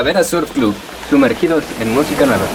[0.00, 0.74] Calavera Surf Club,
[1.10, 2.46] sumergidos en música nueva.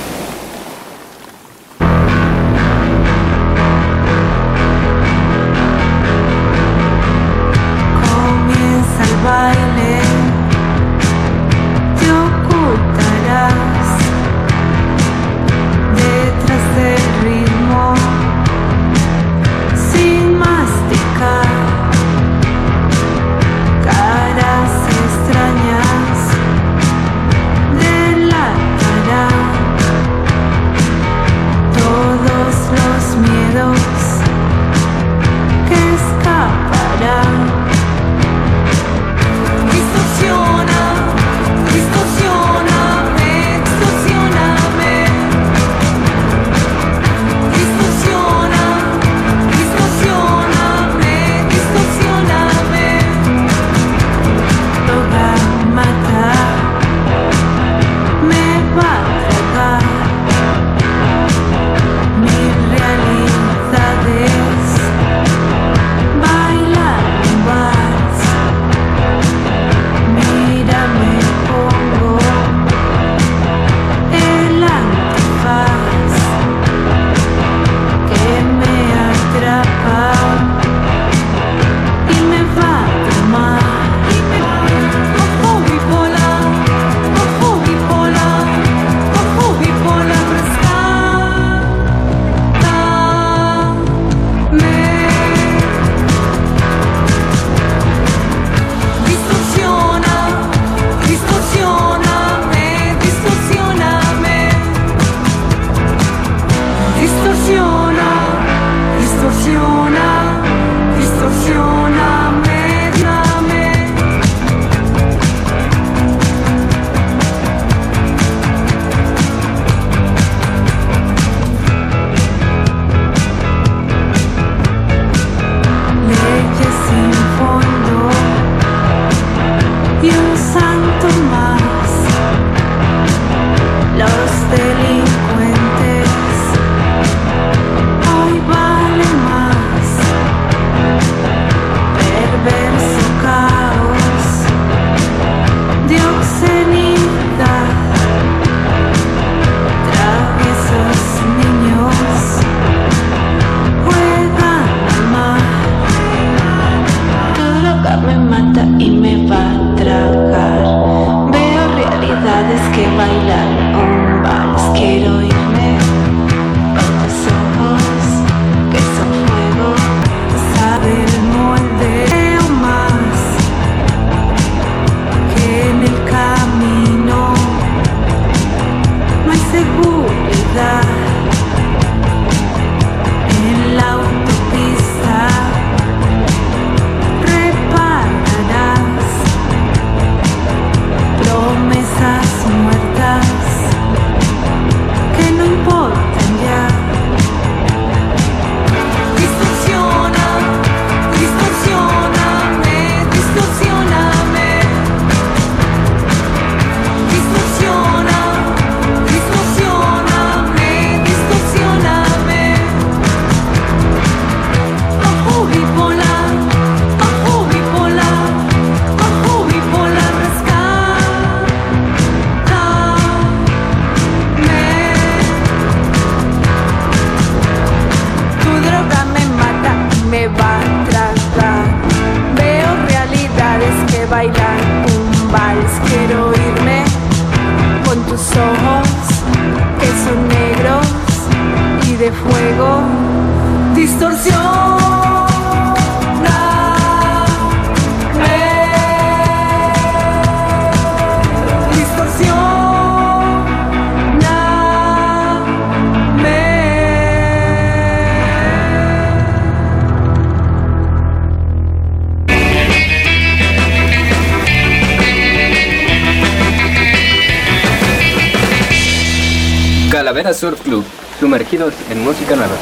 [271.55, 272.55] En música nueva.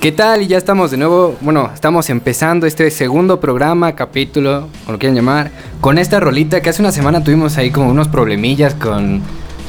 [0.00, 0.40] ¿Qué tal?
[0.40, 5.14] Y ya estamos de nuevo, bueno, estamos empezando este segundo programa, capítulo, como lo quieran
[5.14, 5.50] llamar,
[5.82, 9.20] con esta rolita que hace una semana tuvimos ahí como unos problemillas con,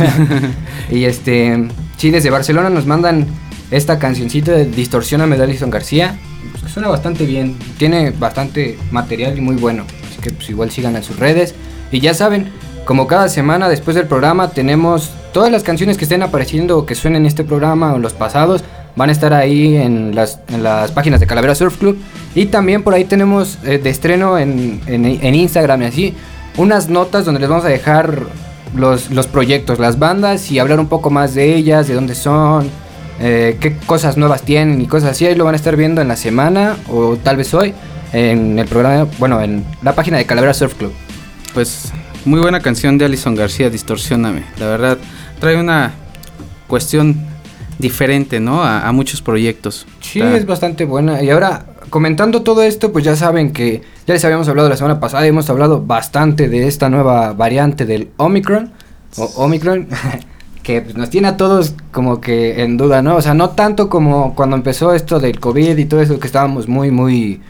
[0.90, 1.68] y este,
[1.98, 3.26] sí, desde Barcelona nos mandan
[3.70, 6.18] esta cancioncita de Distorsiona Medallison García.
[6.68, 9.84] Pues, suena bastante bien, tiene bastante material y muy bueno.
[10.06, 11.54] Así que pues igual sigan en sus redes.
[11.90, 12.50] Y ya saben,
[12.84, 16.94] como cada semana después del programa tenemos todas las canciones que estén apareciendo o que
[16.94, 18.64] suenen en este programa o en los pasados
[18.96, 21.96] van a estar ahí en las, en las páginas de Calavera Surf Club.
[22.34, 26.14] Y también por ahí tenemos eh, de estreno en, en, Instagram y así
[26.58, 28.24] unas notas donde les vamos a dejar
[28.76, 32.68] los, los proyectos, las bandas y hablar un poco más de ellas, de dónde son,
[33.20, 35.26] eh, qué cosas nuevas tienen y cosas así.
[35.26, 37.74] Ahí lo van a estar viendo en la semana o tal vez hoy
[38.12, 40.92] en el programa, bueno, en la página de Calavera Surf Club.
[41.54, 41.92] Pues
[42.24, 44.44] muy buena canción de Alison García, Distorsioname.
[44.58, 44.98] La verdad,
[45.40, 45.92] trae una
[46.66, 47.16] cuestión
[47.78, 48.62] diferente, ¿no?
[48.62, 49.86] A, muchos proyectos.
[50.00, 51.22] Sí, es bastante buena.
[51.22, 55.00] Y ahora, comentando todo esto, pues ya saben que ya les habíamos hablado la semana
[55.00, 58.72] pasada y hemos hablado bastante de esta nueva variante del Omicron.
[59.16, 59.88] O Omicron.
[60.68, 63.16] que pues, nos tiene a todos como que en duda, ¿no?
[63.16, 66.68] O sea, no tanto como cuando empezó esto del COVID y todo eso, que estábamos
[66.68, 67.40] muy, muy...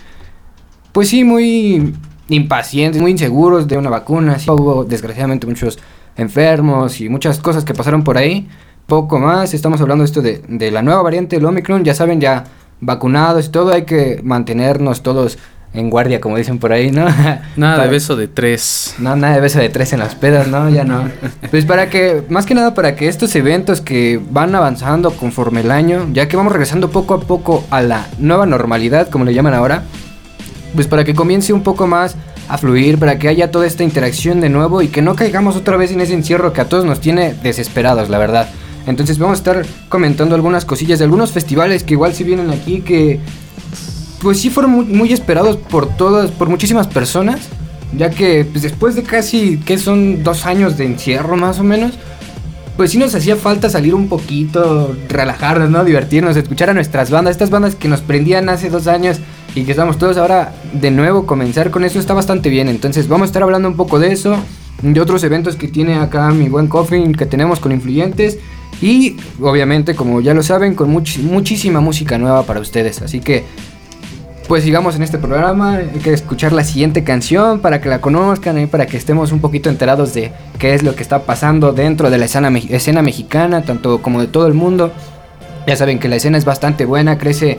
[0.92, 1.94] Pues sí, muy
[2.28, 4.36] impacientes, muy inseguros de una vacuna.
[4.46, 5.80] hubo desgraciadamente muchos
[6.16, 8.48] enfermos y muchas cosas que pasaron por ahí.
[8.86, 12.44] Poco más, estamos hablando esto de, de la nueva variante del Omicron, ya saben, ya
[12.80, 15.38] vacunados y todo, hay que mantenernos todos
[15.74, 17.06] en guardia, como dicen por ahí, ¿no?
[17.56, 18.94] Nada de beso de tres.
[18.98, 20.68] No, nada de beso de tres en las pedas, ¿no?
[20.70, 21.08] Ya no.
[21.50, 25.70] Pues para que, más que nada para que estos eventos que van avanzando conforme el
[25.70, 29.54] año, ya que vamos regresando poco a poco a la nueva normalidad, como le llaman
[29.54, 29.82] ahora,
[30.74, 32.16] pues para que comience un poco más
[32.48, 35.76] a fluir, para que haya toda esta interacción de nuevo y que no caigamos otra
[35.76, 38.48] vez en ese encierro que a todos nos tiene desesperados, la verdad.
[38.86, 42.80] Entonces vamos a estar comentando algunas cosillas de algunos festivales que igual si vienen aquí
[42.80, 43.20] que
[44.20, 47.48] pues sí fueron muy, esperados por todas, por muchísimas personas,
[47.96, 51.92] ya que pues, después de casi, que son dos años de encierro más o menos,
[52.76, 55.84] pues sí nos hacía falta salir un poquito, relajarnos, ¿no?
[55.84, 59.18] Divertirnos, escuchar a nuestras bandas, estas bandas que nos prendían hace dos años
[59.54, 62.68] y que estamos todos ahora de nuevo comenzar con eso está bastante bien.
[62.68, 64.36] Entonces vamos a estar hablando un poco de eso,
[64.82, 68.38] de otros eventos que tiene acá mi buen Coffin que tenemos con influyentes
[68.80, 73.02] y obviamente como ya lo saben con muchísima música nueva para ustedes.
[73.02, 73.44] Así que
[74.48, 75.74] pues sigamos en este programa.
[75.76, 79.40] Hay que escuchar la siguiente canción para que la conozcan y para que estemos un
[79.40, 83.62] poquito enterados de qué es lo que está pasando dentro de la escena, escena mexicana,
[83.62, 84.90] tanto como de todo el mundo.
[85.66, 87.58] Ya saben que la escena es bastante buena, crece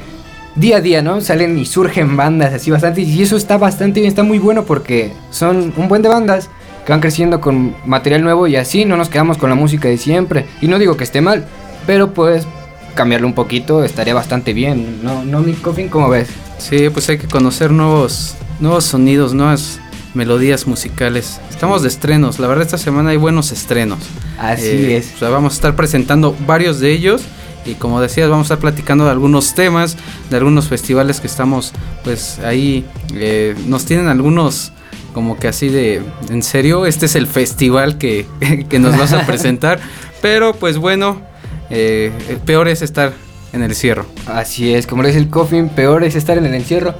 [0.56, 1.22] día a día, ¿no?
[1.22, 3.02] Salen y surgen bandas así bastante.
[3.02, 6.50] Y eso está bastante bien, está muy bueno porque son un buen de bandas
[6.88, 9.98] que van creciendo con material nuevo y así no nos quedamos con la música de
[10.00, 10.48] siempre.
[10.60, 11.46] Y no digo que esté mal,
[11.86, 12.48] pero pues
[12.96, 15.24] cambiarlo un poquito estaría bastante bien, ¿no?
[15.24, 15.88] ¿No, mi Coffin?
[15.88, 16.30] ¿Cómo ves?
[16.60, 19.80] Sí, pues hay que conocer nuevos, nuevos sonidos, nuevas
[20.14, 21.40] melodías musicales.
[21.50, 24.00] Estamos de estrenos, la verdad esta semana hay buenos estrenos.
[24.38, 25.14] Así eh, es.
[25.16, 27.24] O sea, vamos a estar presentando varios de ellos
[27.66, 29.98] y como decías vamos a estar platicando de algunos temas,
[30.30, 31.72] de algunos festivales que estamos
[32.04, 34.72] pues ahí, eh, nos tienen algunos
[35.14, 38.28] como que así de, en serio, este es el festival que,
[38.70, 39.80] que nos vas a presentar,
[40.22, 41.22] pero pues bueno,
[41.70, 42.12] eh,
[42.46, 43.14] peor es estar
[43.54, 44.06] en el encierro.
[44.28, 46.96] Así es, como lo dice el Coffin, peor es estar en el encierro.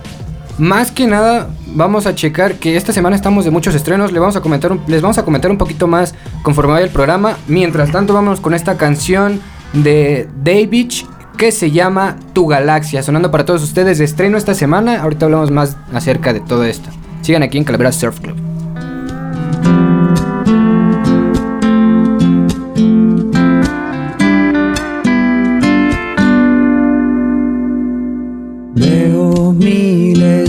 [0.58, 4.12] Más que nada, vamos a checar que esta semana estamos de muchos estrenos.
[4.12, 6.14] Les vamos a comentar un, les vamos a comentar un poquito más
[6.44, 7.38] conforme vaya el programa.
[7.48, 9.40] Mientras tanto, vamos con esta canción
[9.72, 10.92] de David
[11.38, 15.02] que se llama Tu Galaxia, sonando para todos ustedes de estreno esta semana.
[15.02, 16.90] Ahorita hablamos más acerca de todo esto.
[17.22, 18.49] Sigan aquí en Calavera Surf Club.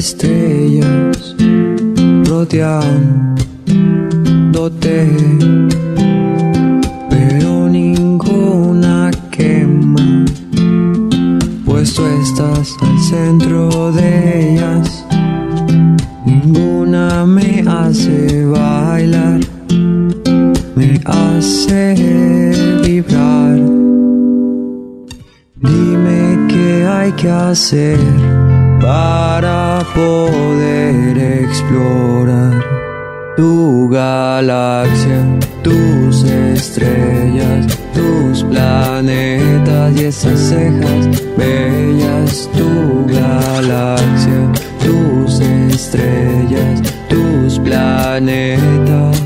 [0.01, 1.37] Estrellas
[2.25, 3.37] rodeándote,
[7.11, 10.25] pero ninguna quema,
[11.67, 15.05] pues tú estás al centro de ellas.
[16.25, 19.41] Ninguna me hace bailar,
[20.77, 22.53] me hace
[22.83, 23.61] vibrar.
[25.57, 28.40] Dime qué hay que hacer
[28.81, 32.65] para poder explorar
[33.37, 35.25] tu galaxia,
[35.63, 49.21] tus estrellas, tus planetas y esas cejas bellas, tu galaxia, tus estrellas, tus planetas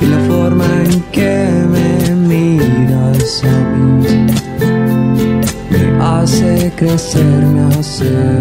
[0.00, 3.56] y la forma en que me miras a
[5.70, 7.43] me hace crecer,
[7.84, 8.33] me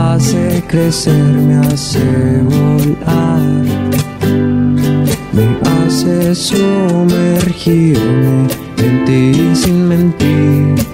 [0.00, 2.00] hace crecer, me hace
[2.42, 3.40] volar,
[5.32, 7.98] me hace sumergirme
[8.78, 10.89] en ti sin mentir.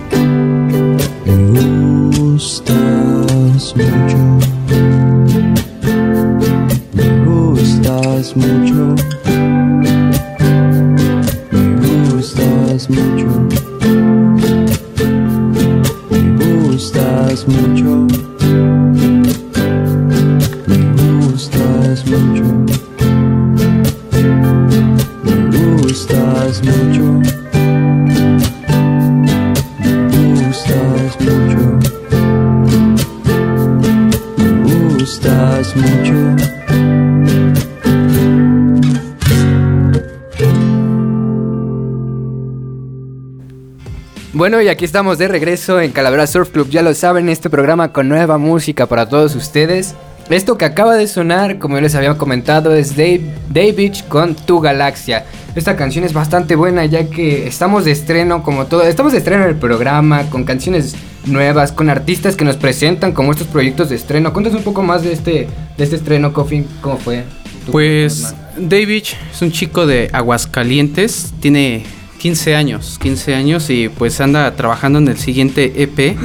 [44.47, 46.69] Bueno, y aquí estamos de regreso en Calavera Surf Club.
[46.71, 49.97] Ya lo saben, este programa con nueva música para todos ustedes.
[50.31, 53.23] Esto que acaba de sonar, como yo les había comentado, es Dave,
[53.53, 55.27] David con Tu Galaxia.
[55.57, 59.43] Esta canción es bastante buena ya que estamos de estreno como todo, estamos de estreno
[59.43, 63.97] en el programa con canciones nuevas, con artistas que nos presentan como estos proyectos de
[63.97, 64.33] estreno.
[64.33, 67.25] Cuéntanos un poco más de este, de este estreno, Coffin, ¿cómo fue?
[67.65, 71.83] ¿Tú Pues cuéntanos David es un chico de Aguascalientes, tiene
[72.19, 76.17] 15 años, 15 años y pues anda trabajando en el siguiente EP,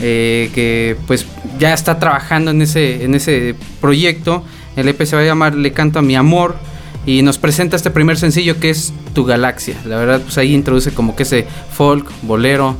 [0.00, 1.26] eh, que pues
[1.58, 4.44] ya está trabajando en ese, en ese proyecto.
[4.76, 6.56] El EP se va a llamar Le canto a mi amor
[7.06, 9.76] y nos presenta este primer sencillo que es Tu Galaxia.
[9.84, 12.76] La verdad pues ahí introduce como que ese folk, bolero,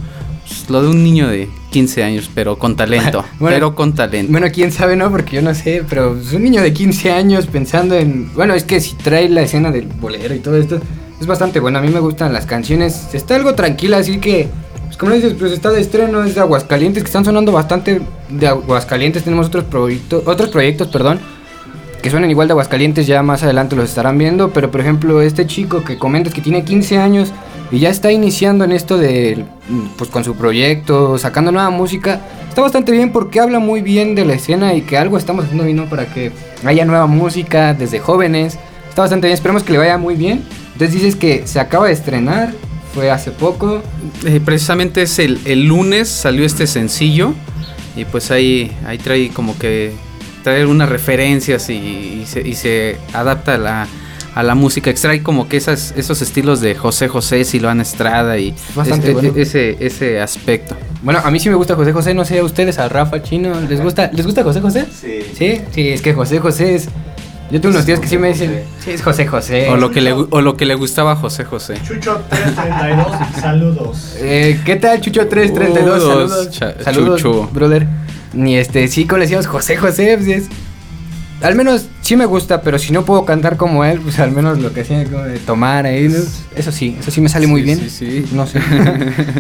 [0.47, 3.25] pues, lo de un niño de 15 años, pero con talento.
[3.39, 4.31] Bueno, pero con talento.
[4.31, 5.11] Bueno, quién sabe, ¿no?
[5.11, 8.33] Porque yo no sé, pero es un niño de 15 años pensando en...
[8.35, 10.81] Bueno, es que si trae la escena del bolero y todo esto,
[11.25, 11.79] es bastante bueno.
[11.79, 13.15] A mí me gustan las canciones.
[13.15, 14.49] Está algo tranquila, así que...
[14.85, 18.47] Pues como dices, pues está de estreno, es de Aguascalientes, que están sonando bastante de
[18.47, 19.25] Aguascalientes.
[19.25, 21.19] Tenemos otros, proyectos otros proyectos, perdón,
[22.01, 24.51] que suenan igual de Aguascalientes, ya más adelante los estarán viendo.
[24.51, 27.33] Pero por ejemplo, este chico que comentas que tiene 15 años
[27.73, 29.45] y ya está iniciando en esto de,
[29.97, 34.25] pues con su proyecto, sacando nueva música, está bastante bien porque habla muy bien de
[34.25, 36.31] la escena y que algo estamos haciendo bien para que
[36.65, 38.59] haya nueva música desde jóvenes.
[38.95, 40.45] Está bastante bien, esperemos que le vaya muy bien.
[40.75, 42.53] Entonces dices que se acaba de estrenar,
[42.95, 43.83] fue hace poco.
[44.25, 47.35] Eh, precisamente es el, el lunes salió este sencillo
[47.97, 49.91] y pues ahí, ahí trae como que
[50.45, 53.89] trae unas referencias y, y se, y se adapta a la,
[54.37, 58.55] a la música, extrae como que esas, esos estilos de José José, Silvana Estrada y
[58.77, 59.33] Bastante ese, bueno.
[59.35, 60.77] ese, ese aspecto.
[61.03, 63.61] Bueno, a mí sí me gusta José José, no sé a ustedes, a Rafa Chino,
[63.69, 64.87] ¿les gusta, ¿les gusta José José?
[64.89, 65.19] Sí.
[65.37, 66.89] Sí, sí, es que José José es...
[67.51, 69.69] Yo tengo unos tíos que sí me dicen, sí, es José José.
[69.69, 71.75] O lo, que le, o lo que le gustaba a José José.
[71.87, 73.07] Chucho 332,
[73.41, 74.15] saludos.
[74.19, 76.03] Eh, ¿Qué tal, Chucho 332?
[76.03, 77.49] Saludos, Saludos, cha- saludos, Chucho.
[77.53, 77.87] brother.
[78.33, 80.49] Ni este, sí, como le decíamos José José, pues es...
[81.45, 84.61] Al menos sí me gusta, pero si no puedo cantar como él, pues al menos
[84.61, 86.17] lo que hacía como de tomar ahí, ¿no?
[86.57, 87.79] eso sí, eso sí me sale muy bien.
[87.79, 88.25] sí, sí.
[88.33, 88.63] No sé.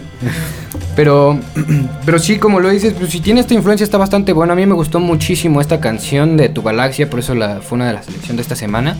[0.96, 1.40] pero,
[2.04, 4.52] pero sí, como lo dices, pues si tiene esta influencia está bastante bueno.
[4.52, 7.86] A mí me gustó muchísimo esta canción de Tu Galaxia, por eso la, fue una
[7.86, 8.98] de las selecciones de esta semana.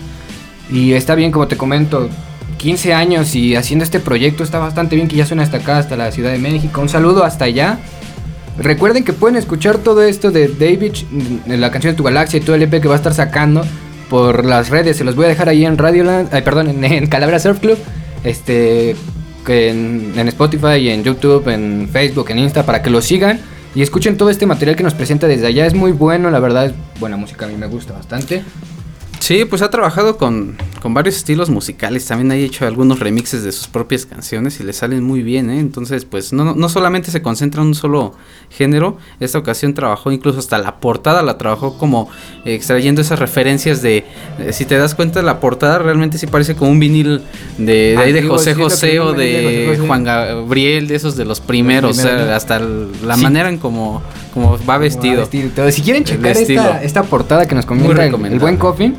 [0.73, 2.09] Y está bien, como te comento,
[2.57, 5.95] 15 años y haciendo este proyecto está bastante bien que ya suena hasta acá, hasta
[5.99, 6.81] la Ciudad de México.
[6.81, 7.81] Un saludo hasta allá.
[8.59, 10.93] Recuerden que pueden escuchar todo esto de David,
[11.47, 13.65] la canción de Tu Galaxia y todo el EP que va a estar sacando
[14.09, 14.97] por las redes.
[14.97, 17.79] Se los voy a dejar ahí en Radioland, ay, perdón, en, en Surf Club,
[18.23, 18.95] este,
[19.49, 23.41] en, en Spotify, en YouTube, en Facebook, en Insta, para que lo sigan
[23.75, 25.67] y escuchen todo este material que nos presenta desde allá.
[25.67, 28.45] Es muy bueno, la verdad, es buena música, a mí me gusta bastante.
[29.19, 32.05] Sí, pues ha trabajado con, con varios estilos musicales.
[32.05, 35.59] También ha hecho algunos remixes de sus propias canciones y le salen muy bien, ¿eh?
[35.59, 38.13] Entonces, pues no, no solamente se concentra en un solo
[38.51, 38.99] género.
[39.19, 42.11] Esta ocasión trabajó incluso hasta la portada, la trabajó como
[42.45, 44.05] eh, extrayendo esas referencias de.
[44.39, 47.23] eh, si te das cuenta, la portada realmente sí parece como un vinil
[47.57, 49.81] de, de ahí de José José o de.
[49.87, 51.97] Juan Gabriel, de esos de los primeros.
[51.97, 52.35] primeros, o sea, ¿no?
[52.35, 52.59] hasta
[53.07, 53.23] la Sí.
[53.23, 54.03] manera en como,
[54.35, 55.27] como va vestido.
[55.71, 58.97] Si quieren checar esta, esta portada que nos comenta el buen Coffin,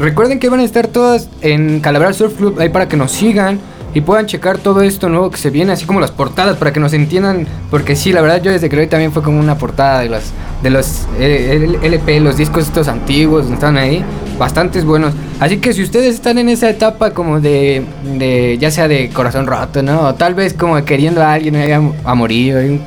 [0.00, 3.60] recuerden que van a estar todas en Calavera Surf Club ahí para que nos sigan
[3.92, 6.80] y puedan checar todo esto nuevo que se viene, así como las portadas para que
[6.80, 10.00] nos entiendan, porque sí, la verdad yo desde que vi también fue como una portada
[10.00, 10.22] de los
[10.62, 14.04] de los eh, LP, los discos estos antiguos están ahí,
[14.38, 15.14] bastantes buenos.
[15.40, 17.82] Así que si ustedes están en esa etapa como de,
[18.18, 20.02] de ya sea de corazón roto, ¿no?
[20.02, 22.80] O tal vez como queriendo a alguien a, a morir,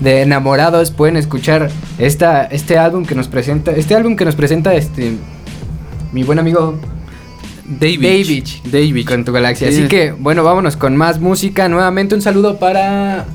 [0.00, 4.74] de enamorados pueden escuchar esta, este álbum que nos presenta, este álbum que nos presenta
[4.74, 5.16] este
[6.12, 6.78] mi buen amigo
[7.68, 8.02] David.
[8.02, 9.06] David, David.
[9.06, 9.70] con tu galaxia.
[9.70, 9.80] Sí.
[9.80, 11.68] Así que bueno, vámonos con más música.
[11.68, 13.26] Nuevamente un saludo para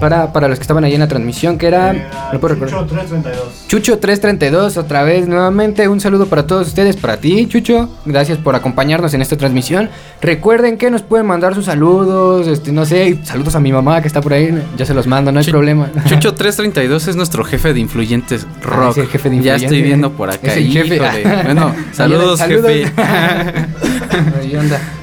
[0.00, 2.80] para, para los que estaban ahí en la transmisión, que era Era ¿lo puedo recordar?
[2.80, 3.66] Chucho 332.
[3.68, 8.54] Chucho 332, otra vez nuevamente un saludo para todos ustedes, para ti Chucho, gracias por
[8.54, 9.88] acompañarnos en esta transmisión.
[10.20, 14.08] Recuerden que nos pueden mandar sus saludos, este, no sé, saludos a mi mamá que
[14.08, 15.90] está por ahí, ya se los mando, no hay problema.
[16.08, 18.90] Chucho 332 es nuestro jefe de influyentes Ah, rock.
[18.92, 20.48] es el jefe de ya estoy viendo por acá.
[20.48, 21.00] Es el jefe.
[21.44, 22.84] Bueno, saludos, jefe.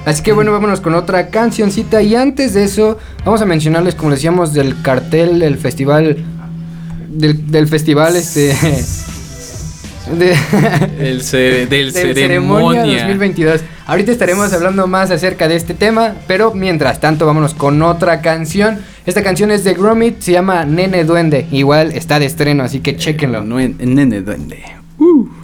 [0.06, 2.02] Así que bueno, vámonos con otra cancioncita.
[2.02, 6.18] Y antes de eso, vamos a mencionarles, como decíamos, del cartel del festival.
[7.10, 8.56] Del, del festival, este.
[10.18, 10.36] de-
[11.00, 11.22] El
[11.70, 12.82] del, del ceremonia.
[12.84, 13.62] 2022.
[13.86, 18.80] Ahorita estaremos hablando más acerca de este tema, pero mientras tanto vámonos con otra canción.
[19.06, 21.48] Esta canción es de Gromit, se llama Nene Duende.
[21.52, 23.44] Igual está de estreno, así que chequenlo.
[23.44, 24.64] Nene duende.
[25.00, 25.43] Y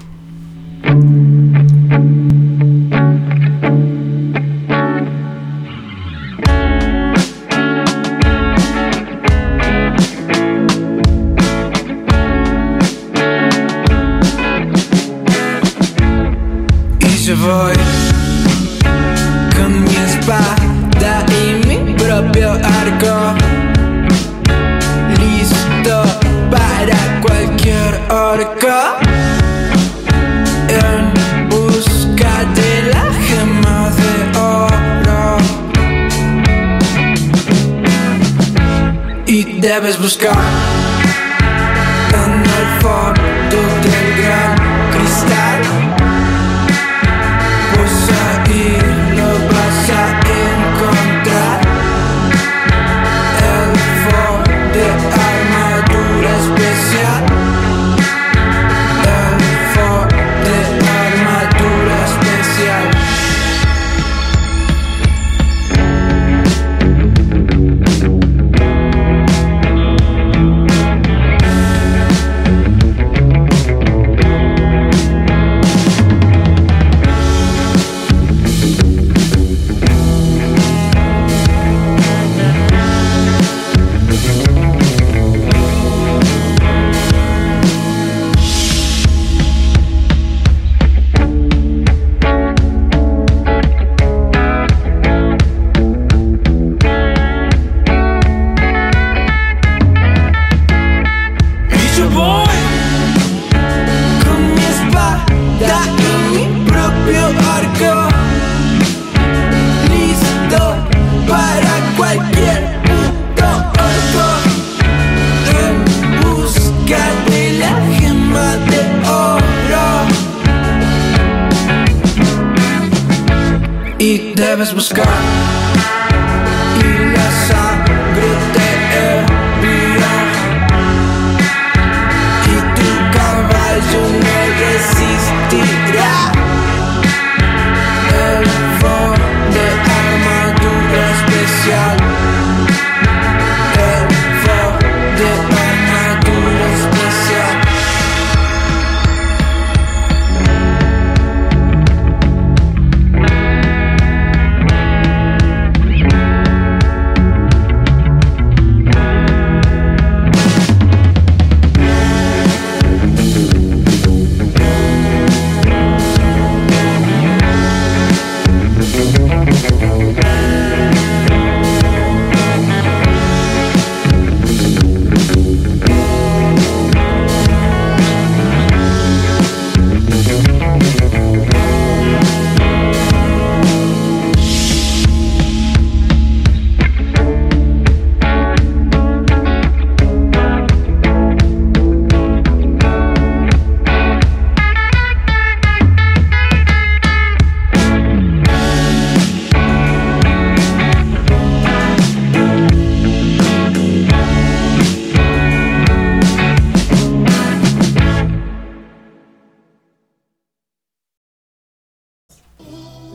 [124.79, 125.08] y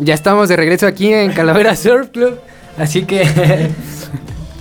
[0.05, 2.39] Ya estamos de regreso aquí en Calavera Surf Club.
[2.77, 3.25] Así que,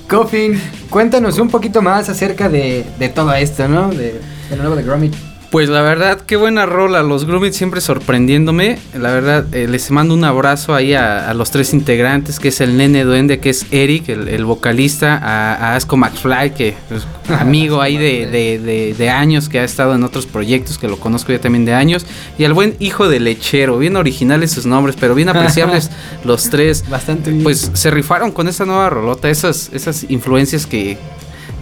[0.10, 0.58] Coffin,
[0.90, 3.90] cuéntanos un poquito más acerca de, de todo esto, ¿no?
[3.90, 5.14] De, de lo nuevo de Gromit.
[5.54, 7.04] Pues la verdad, qué buena rola.
[7.04, 8.80] Los Grumit siempre sorprendiéndome.
[9.00, 12.60] La verdad, eh, les mando un abrazo ahí a, a los tres integrantes, que es
[12.60, 17.06] el nene duende, que es Eric, el, el vocalista, a, a Asco McFly, que es
[17.40, 20.98] amigo ahí de, de- de- de años, que ha estado en otros proyectos, que lo
[21.00, 22.08] conozco ya también de años.
[22.40, 25.92] Y al buen hijo de lechero, bien originales sus nombres, pero bien apreciables
[26.24, 26.84] los tres.
[26.90, 27.44] Bastante bien.
[27.44, 30.98] Pues se rifaron con esta nueva rolota, esas, esas influencias que,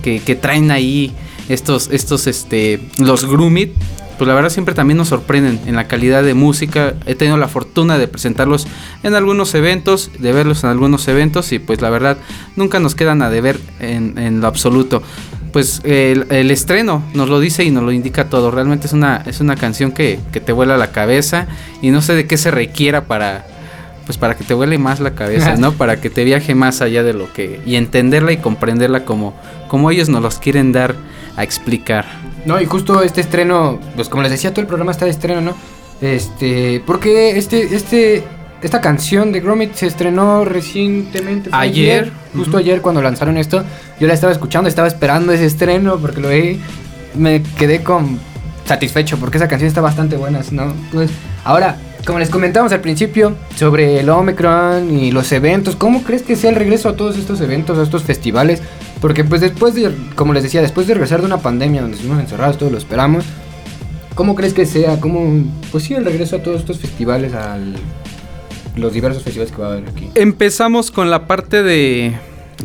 [0.02, 1.14] que, que traen ahí
[1.54, 3.74] estos, estos, este, los Grumit,
[4.18, 6.94] pues la verdad siempre también nos sorprenden en la calidad de música.
[7.08, 8.68] He tenido la fortuna de presentarlos
[9.02, 12.18] en algunos eventos, de verlos en algunos eventos y pues la verdad
[12.56, 15.02] nunca nos quedan a deber en, en lo absoluto.
[15.52, 18.52] Pues el, el estreno nos lo dice y nos lo indica todo.
[18.52, 21.48] Realmente es una, es una canción que, que te vuela la cabeza
[21.82, 23.48] y no sé de qué se requiera para,
[24.06, 25.72] pues para que te vuele más la cabeza, ¿no?
[25.78, 29.34] Para que te viaje más allá de lo que y entenderla y comprenderla como
[29.68, 30.96] como ellos nos los quieren dar
[31.36, 32.06] a explicar.
[32.46, 35.42] No, y justo este estreno, pues como les decía, todo el programa está de estreno,
[35.42, 35.56] ¿no?
[36.02, 38.24] Este, porque este, este,
[38.62, 41.50] esta canción de Gromit se estrenó recientemente.
[41.54, 42.12] Ayer.
[42.36, 43.64] Justo ayer cuando lanzaron esto,
[44.00, 46.60] yo la estaba escuchando, estaba esperando ese estreno porque lo vi,
[47.14, 48.20] me quedé con
[48.66, 50.72] satisfecho porque esa canción está bastante buena, ¿no?
[50.72, 51.12] Entonces,
[51.44, 56.36] ahora, como les comentamos al principio sobre el Omicron y los eventos, ¿cómo crees que
[56.36, 58.62] sea el regreso a todos estos eventos, a estos festivales?
[59.02, 62.22] Porque pues después de, como les decía, después de regresar de una pandemia donde estuvimos
[62.22, 63.26] encerrados, todos lo esperamos,
[64.14, 65.00] ¿cómo crees que sea?
[65.00, 67.58] ¿Cómo, pues sí, el regreso a todos estos festivales, a
[68.76, 70.10] los diversos festivales que va a haber aquí?
[70.14, 72.14] Empezamos con la parte de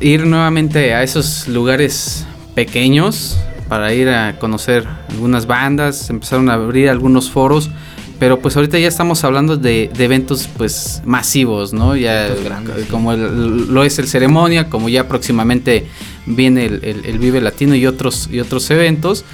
[0.01, 6.91] ir nuevamente a esos lugares pequeños para ir a conocer algunas bandas, empezaron a abrir
[6.91, 7.71] algunos foros,
[8.19, 11.97] pero pues ahorita ya estamos hablando de, de eventos pues masivos, ¿no?
[11.97, 12.89] Ya grandes, sí.
[12.91, 15.87] como el- lo es el ceremonia, como ya próximamente
[16.27, 19.25] viene el, el- el Vive Latino y otros y otros eventos,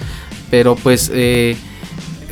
[0.51, 1.55] pero pues eh,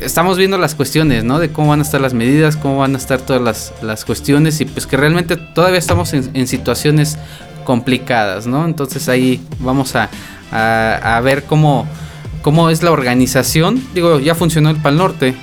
[0.00, 1.38] estamos viendo las cuestiones, ¿no?
[1.38, 4.60] De cómo van a estar las medidas, cómo van a estar todas las, las cuestiones
[4.60, 7.16] y pues que realmente todavía estamos en, en situaciones
[7.64, 8.64] complicadas, ¿no?
[8.66, 10.10] Entonces ahí vamos a,
[10.50, 11.86] a- a ver cómo,
[12.42, 13.82] cómo es la organización.
[13.94, 15.34] Digo, ya funcionó el Pal Norte.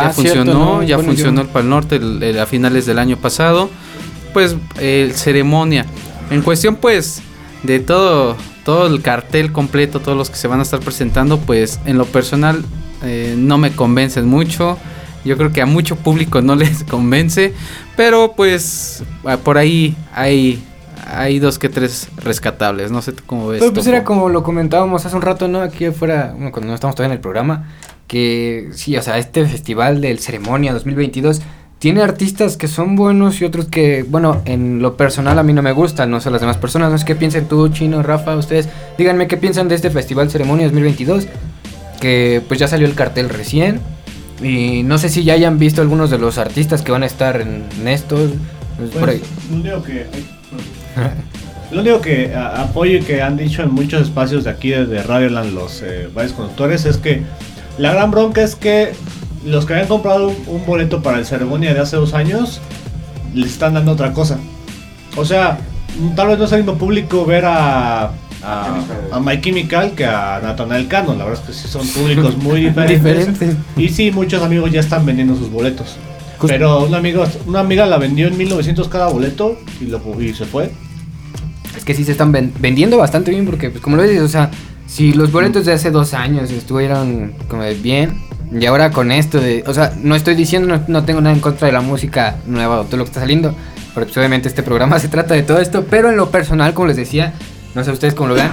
[0.00, 0.82] Ya Ah, cierto, funcionó, ¿no?
[0.82, 3.70] ya Bueno, funcionó yo- el Pal Norte el- el- a finales del año pasado.
[4.32, 5.86] Pues eh, ceremonia.
[6.30, 7.22] En cuestión pues
[7.62, 11.80] de todo, todo el cartel completo, todos los que se van a estar presentando, pues
[11.86, 12.64] en lo personal
[13.02, 14.78] eh, no me convencen mucho.
[15.24, 17.52] Yo creo que a mucho público no les convence,
[17.96, 19.02] pero pues
[19.44, 20.62] por ahí hay,
[21.06, 22.90] hay dos que tres rescatables.
[22.90, 23.60] No sé tú cómo ves.
[23.60, 23.94] Pero pues Topo.
[23.96, 25.60] era como lo comentábamos hace un rato, ¿no?
[25.60, 27.68] Aquí afuera, bueno, cuando no estamos todavía en el programa,
[28.06, 31.40] que sí, o sea, este festival del Ceremonia 2022
[31.78, 35.62] tiene artistas que son buenos y otros que, bueno, en lo personal a mí no
[35.62, 38.68] me gustan, no sé las demás personas, no sé qué piensan tú, Chino, Rafa, ustedes,
[38.96, 41.26] díganme qué piensan de este festival Ceremonia 2022,
[42.00, 43.80] que pues ya salió el cartel recién,
[44.42, 47.40] y no sé si ya hayan visto algunos de los artistas que van a estar
[47.40, 48.30] en, en estos,
[48.78, 49.18] pues, por ahí.
[49.18, 50.06] Pues, lo único que.
[51.70, 55.02] Lo único que a- apoyo y que han dicho en muchos espacios de aquí de
[55.02, 57.22] Radioland los eh, varios conductores es que
[57.78, 58.92] la gran bronca es que
[59.44, 62.60] los que habían comprado un, un boleto para el ceremonia de hace dos años
[63.34, 64.38] les están dando otra cosa.
[65.16, 65.58] O sea,
[66.16, 68.12] tal vez no es el mismo público ver a, a,
[69.12, 71.14] a My Chemical que a Nathaniel Cano.
[71.14, 73.02] La verdad es que sí son públicos muy diferentes.
[73.02, 73.56] Diferentes.
[73.76, 75.96] Y sí, muchos amigos ya están vendiendo sus boletos.
[76.38, 80.32] Just- Pero una amiga, una amiga la vendió en 1900 cada boleto y, lo, y
[80.34, 80.70] se fue.
[81.76, 84.28] Es que sí se están ven- vendiendo bastante bien porque, pues, como lo dices, o
[84.28, 84.50] sea,
[84.86, 89.64] si los boletos de hace dos años estuvieron como bien y ahora con esto de,
[89.66, 92.80] o sea, no estoy diciendo, no, no tengo nada en contra de la música nueva
[92.80, 93.54] o todo lo que está saliendo,
[93.94, 96.88] porque pues, obviamente este programa se trata de todo esto, pero en lo personal, como
[96.88, 97.34] les decía,
[97.74, 98.52] no sé ustedes cómo lo vean,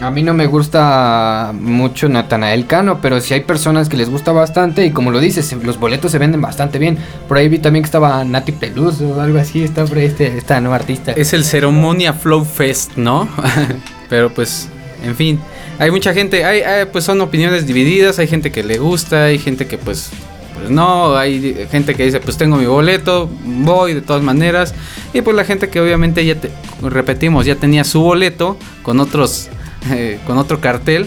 [0.00, 4.32] a mí no me gusta mucho Natanael Cano, pero si hay personas que les gusta
[4.32, 6.98] bastante y como lo dices, los boletos se venden bastante bien.
[7.28, 10.36] Por ahí vi también que estaba Nati Peluso o algo así, está por ahí este,
[10.36, 11.12] esta nueva artista.
[11.12, 13.28] Es el Ceremonia Flow Fest, ¿no?
[14.08, 14.68] Pero pues,
[15.04, 15.40] en fin,
[15.78, 19.38] hay mucha gente, hay, hay, pues son opiniones divididas, hay gente que le gusta, hay
[19.38, 20.10] gente que pues,
[20.54, 24.74] pues no, hay gente que dice pues tengo mi boleto, voy de todas maneras,
[25.12, 26.50] y pues la gente que obviamente ya, te,
[26.82, 29.48] repetimos, ya tenía su boleto con otros,
[29.90, 31.06] eh, con otro cartel.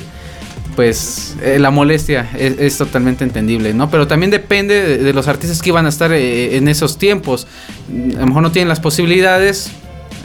[0.76, 3.90] Pues eh, la molestia es, es totalmente entendible, ¿no?
[3.90, 7.48] Pero también depende de, de los artistas que iban a estar eh, en esos tiempos.
[8.16, 9.72] A lo mejor no tienen las posibilidades,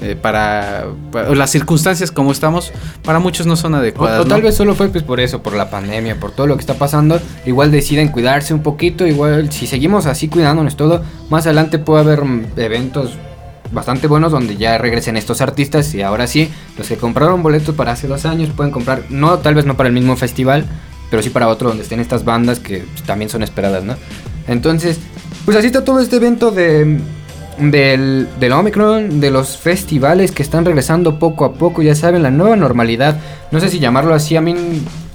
[0.02, 2.72] eh, para, para- las circunstancias como estamos,
[3.04, 4.20] para muchos no son adecuadas.
[4.20, 4.44] o tal ¿no?
[4.46, 7.20] vez solo fue pues por eso, por la pandemia, por todo lo que está pasando.
[7.46, 9.06] Igual deciden cuidarse un poquito.
[9.06, 13.12] Igual si seguimos así cuidándonos todo, más adelante puede haber mm, eventos
[13.70, 17.92] bastante buenos donde ya regresen estos artistas y ahora sí, los que compraron boletos para
[17.92, 20.66] hace dos años pueden comprar, no tal vez no para el mismo festival,
[21.10, 23.94] pero sí para otro donde estén estas bandas que pues, también son esperadas, ¿no?
[24.46, 24.98] Entonces,
[25.46, 27.00] pues así está todo este evento de
[27.70, 32.30] del, del Omicron, de los festivales que están regresando poco a poco, ya saben, la
[32.30, 33.16] nueva normalidad.
[33.50, 34.54] No sé si llamarlo así, a mí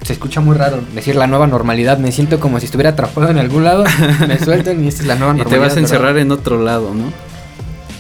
[0.04, 1.98] se escucha muy raro decir la nueva normalidad.
[1.98, 3.84] Me siento como si estuviera atrapado en algún lado,
[4.28, 5.62] me sueltan y esta es la nueva Y normalidad.
[5.64, 7.12] te vas a encerrar en otro lado, ¿no?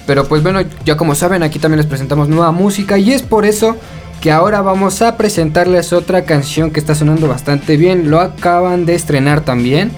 [0.05, 3.45] Pero pues bueno, ya como saben, aquí también les presentamos nueva música y es por
[3.45, 3.75] eso
[4.21, 8.10] que ahora vamos a presentarles otra canción que está sonando bastante bien.
[8.10, 9.91] Lo acaban de estrenar también.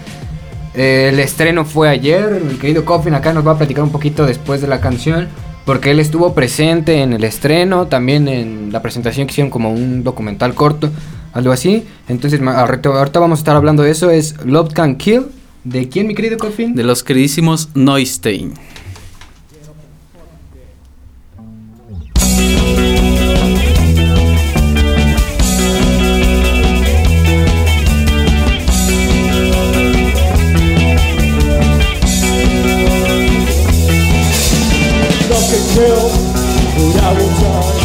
[0.80, 2.42] Eh, el estreno fue ayer.
[2.42, 5.28] El querido Coffin acá nos va a platicar un poquito después de la canción.
[5.66, 10.06] Porque él estuvo presente en el estreno, también en la presentación que hicieron como un
[10.06, 10.90] documental corto,
[11.34, 11.84] algo así.
[12.08, 14.10] Entonces, ahorita vamos a estar hablando de eso.
[14.10, 15.26] Es Love Can Kill.
[15.66, 16.74] ¿De quién, mi querido Coffin?
[16.74, 18.54] De los queridísimos Noistein.
[35.80, 36.10] Kill,
[36.76, 37.76] but I will die.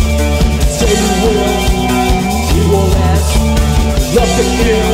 [0.76, 1.46] Say you will,
[2.54, 3.30] we will last.
[4.16, 4.93] Love can kill,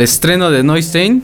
[0.00, 1.22] estreno de Noistain.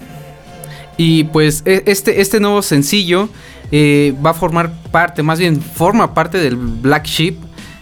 [0.96, 3.28] Y pues e- este, este nuevo sencillo
[3.70, 7.36] eh, va a formar parte, más bien forma parte del Black Sheep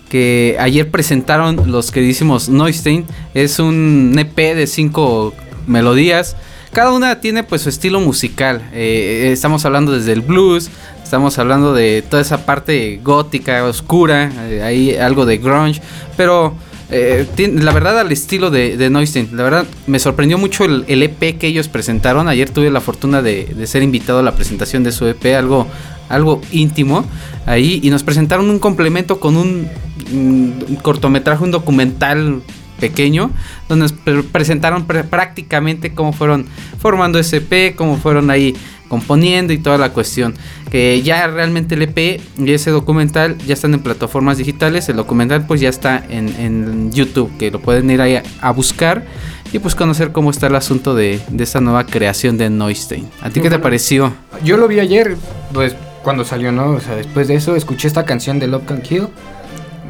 [0.08, 3.04] que ayer presentaron los queridísimos Noistain.
[3.34, 5.34] Es un EP de cinco
[5.66, 6.36] melodías.
[6.72, 8.62] Cada una tiene pues su estilo musical.
[8.72, 10.70] Eh, estamos hablando desde el blues,
[11.02, 15.80] estamos hablando de toda esa parte gótica, oscura, eh, hay algo de grunge,
[16.16, 16.54] pero
[16.90, 19.28] eh, la verdad al estilo de, de Noistain.
[19.32, 22.28] La verdad me sorprendió mucho el, EP que ellos presentaron.
[22.28, 25.66] Ayer tuve la fortuna de, ser invitado a la presentación de su EP, algo,
[26.08, 27.04] algo íntimo
[27.46, 29.68] ahí, y nos presentaron un complemento con un,
[30.10, 32.42] mm, cortometraje, un documental
[32.80, 33.30] pequeño,
[33.68, 36.46] donde nos pre- presentaron pr- prácticamente cómo fueron
[36.78, 38.54] formando ese EP, cómo fueron ahí
[38.94, 40.34] componiendo y toda la cuestión.
[40.70, 44.88] Que ya realmente el EP y ese documental ya están en plataformas digitales.
[44.88, 48.52] El documental pues ya está en, en YouTube, que lo pueden ir ahí a, a
[48.52, 49.04] buscar
[49.52, 53.08] y pues conocer cómo está el asunto de, de esta nueva creación de Noistain.
[53.20, 54.12] ¿A ti qué te pareció?
[54.44, 55.16] Yo lo vi ayer,
[55.52, 56.70] pues cuando salió, ¿no?
[56.70, 59.08] O sea, después de eso escuché esta canción de Love Can Kill.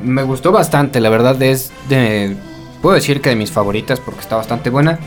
[0.02, 2.36] Me gustó bastante, la verdad es de...
[2.80, 4.98] Puedo decir que de mis favoritas porque está bastante buena.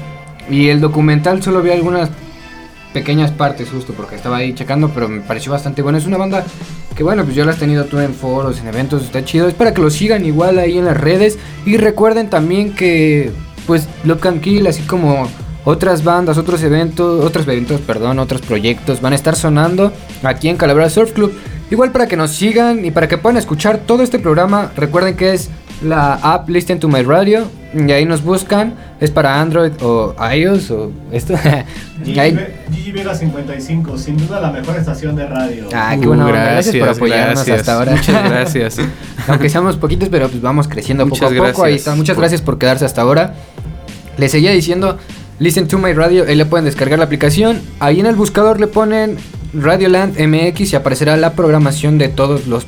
[0.49, 2.09] Y el documental solo vi algunas
[2.93, 5.97] pequeñas partes justo porque estaba ahí checando, pero me pareció bastante bueno.
[5.97, 6.45] Es una banda
[6.95, 9.47] que bueno, pues yo la has tenido tú en foros, en eventos, está chido.
[9.47, 11.37] Es para que lo sigan igual ahí en las redes.
[11.65, 13.31] Y recuerden también que
[13.65, 15.27] pues Love Can Kill, así como
[15.65, 19.91] otras bandas, otros eventos, otros eventos, perdón, otros proyectos van a estar sonando
[20.23, 21.33] aquí en Calavera Surf Club.
[21.69, 25.33] Igual para que nos sigan y para que puedan escuchar todo este programa, recuerden que
[25.33, 25.49] es
[25.83, 30.71] la app Listen to My Radio y ahí nos buscan, es para Android o iOS
[30.71, 31.33] o esto.
[32.05, 35.67] Gigi, Ahí- Ve- Gigi Vega 55, sin duda la mejor estación de radio.
[35.73, 36.43] Ah, qué buena Uh, onda.
[36.43, 37.59] Gracias, por apoyarnos gracias.
[37.59, 37.91] hasta ahora.
[37.93, 38.77] Muchas gracias.
[39.27, 41.63] Aunque seamos poquitos, pero pues vamos creciendo Muchas poco a poco.
[41.65, 41.95] Ahí está.
[41.95, 43.33] Muchas por- gracias por quedarse hasta ahora.
[44.17, 44.97] Les seguía diciendo,
[45.39, 47.61] listen to my radio, ahí le pueden descargar la aplicación.
[47.79, 49.17] Ahí en el buscador le ponen
[49.53, 52.65] Radioland MX y aparecerá la programación de todos los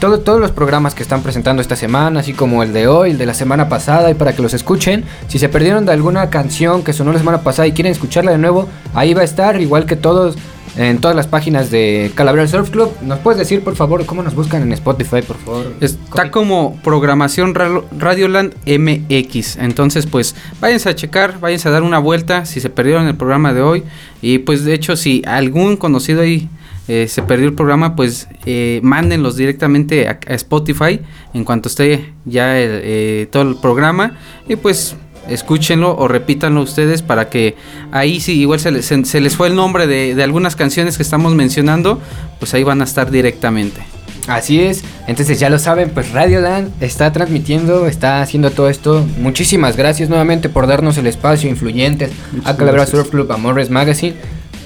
[0.00, 3.18] todo- todos los programas que están presentando esta semana, así como el de hoy, el
[3.18, 5.04] de la semana pasada, y para que los escuchen.
[5.28, 8.38] Si se perdieron de alguna canción que sonó la semana pasada y quieren escucharla de
[8.38, 10.36] nuevo, ahí va a estar, igual que todos
[10.78, 12.90] en todas las páginas de Calavera Surf Club.
[13.00, 15.72] ¿Nos puedes decir, por favor, cómo nos buscan en Spotify, por favor?
[15.80, 19.56] Está como programación Ra- Radioland MX.
[19.56, 23.54] Entonces, pues, váyanse a checar, váyanse a dar una vuelta si se perdieron el programa
[23.54, 23.84] de hoy.
[24.20, 26.50] Y pues, de hecho, si algún conocido ahí
[26.88, 31.00] eh, se perdió el programa, pues, eh, mándenlos directamente a, a Spotify
[31.34, 34.16] en cuanto esté ya el, eh, todo el programa.
[34.48, 34.96] Y pues,
[35.28, 37.56] escúchenlo o repítanlo ustedes para que
[37.90, 40.96] ahí sí, igual se les, se- se les fue el nombre de, de algunas canciones
[40.96, 42.00] que estamos mencionando,
[42.38, 43.80] pues ahí van a estar directamente.
[44.28, 49.06] Así es, entonces ya lo saben, pues Radioland está transmitiendo, está haciendo todo esto.
[49.20, 52.10] Muchísimas gracias nuevamente por darnos el espacio influyentes
[52.44, 52.90] a gracias.
[52.90, 54.14] Surf Club, a Morris Magazine,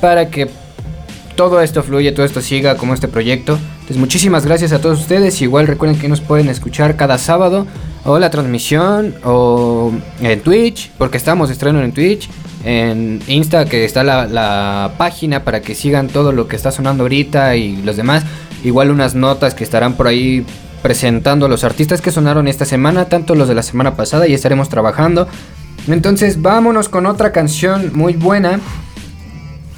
[0.00, 0.48] para que
[1.40, 3.58] todo esto fluya, todo esto siga como este proyecto.
[3.76, 5.40] Entonces muchísimas gracias a todos ustedes.
[5.40, 7.66] Igual recuerden que nos pueden escuchar cada sábado
[8.04, 12.28] o la transmisión o en Twitch, porque estamos de estreno en Twitch.
[12.62, 17.04] En Insta que está la, la página para que sigan todo lo que está sonando
[17.04, 18.22] ahorita y los demás.
[18.62, 20.44] Igual unas notas que estarán por ahí
[20.82, 24.34] presentando a los artistas que sonaron esta semana, tanto los de la semana pasada y
[24.34, 25.26] estaremos trabajando.
[25.88, 28.60] Entonces vámonos con otra canción muy buena.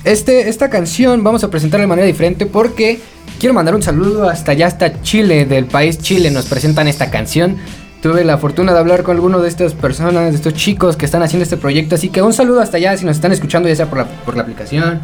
[0.04, 2.98] Este, esta canción vamos a presentarla de manera diferente porque
[3.38, 6.30] quiero mandar un saludo hasta allá, hasta Chile, del país Chile.
[6.30, 7.56] Nos presentan esta canción.
[8.02, 11.22] Tuve la fortuna de hablar con alguno de estas personas, de estos chicos que están
[11.22, 11.94] haciendo este proyecto.
[11.94, 14.34] Así que un saludo hasta allá si nos están escuchando, ya sea por la, por
[14.34, 15.00] la aplicación,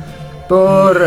[0.48, 1.00] por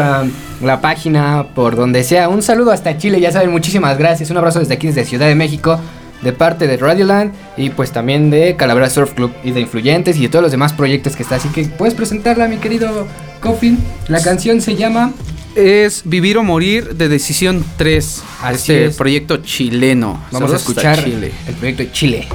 [0.61, 2.29] la página, por donde sea.
[2.29, 4.29] Un saludo hasta Chile, ya saben, muchísimas gracias.
[4.31, 5.77] Un abrazo desde aquí, desde Ciudad de México,
[6.21, 10.21] de parte de Radioland y pues también de Calavera Surf Club y de Influyentes y
[10.21, 11.35] de todos los demás proyectos que está.
[11.35, 13.05] Así que puedes presentarla, mi querido
[13.41, 13.77] Coffin.
[14.07, 15.11] La canción se llama
[15.55, 18.23] Es Vivir o Morir de Decisión 3.
[18.43, 18.95] Así este es.
[18.95, 20.13] proyecto chileno.
[20.31, 21.31] Vamos a Saludos escuchar Chile.
[21.47, 22.27] el proyecto de Chile.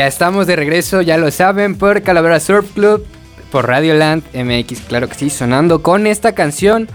[0.00, 3.04] Ya estamos de regreso, ya lo saben, por Calavera Surf Club,
[3.52, 6.88] por Radio Land MX, claro que sí, sonando con esta canción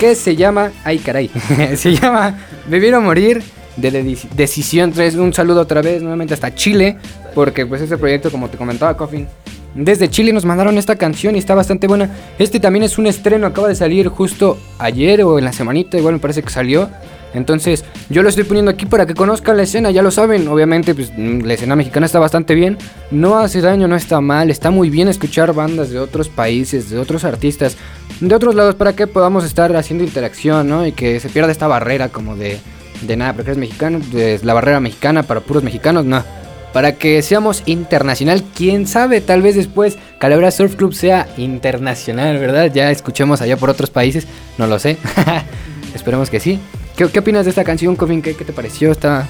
[0.00, 1.30] que se llama, ay caray,
[1.76, 2.36] se llama
[2.66, 3.44] Vivir o Morir
[3.76, 5.14] de Decisión 3.
[5.14, 6.98] Un saludo otra vez nuevamente hasta Chile,
[7.32, 9.28] porque pues este proyecto, como te comentaba Coffin,
[9.74, 12.10] desde Chile nos mandaron esta canción y está bastante buena.
[12.38, 16.14] Este también es un estreno, acaba de salir justo ayer o en la semanita, igual
[16.14, 16.88] me parece que salió.
[17.34, 20.48] Entonces, yo lo estoy poniendo aquí para que conozcan la escena, ya lo saben.
[20.48, 22.78] Obviamente, pues mm, la escena mexicana está bastante bien.
[23.10, 24.50] No hace daño, no está mal.
[24.50, 27.76] Está muy bien escuchar bandas de otros países, de otros artistas,
[28.20, 30.86] de otros lados, para que podamos estar haciendo interacción, ¿no?
[30.86, 32.58] Y que se pierda esta barrera como de,
[33.02, 36.24] de nada, porque eres mexicano, de la barrera mexicana para puros mexicanos, no.
[36.72, 42.70] Para que seamos internacional, quién sabe, tal vez después Calabria Surf Club sea internacional, ¿verdad?
[42.72, 44.26] Ya escuchemos allá por otros países,
[44.58, 44.98] no lo sé.
[45.94, 46.60] Esperemos que sí.
[46.96, 48.20] ¿Qué, qué opinas de esta canción, Covin?
[48.20, 48.92] ¿Qué, qué te pareció?
[48.92, 49.26] Está...